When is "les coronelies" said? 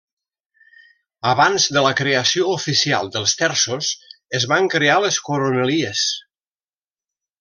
5.05-6.07